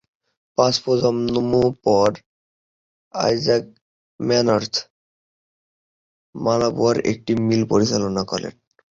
পাঁচ 0.57 0.75
প্রজন্ম 0.83 1.51
পর 1.85 2.09
আইজাক 3.13 3.63
মেনার্ড 4.19 4.73
মার্লবোরায় 6.35 7.05
একটি 7.11 7.31
মিল 7.47 7.61
পরিচালনা 7.71 8.21
করেন। 8.31 8.53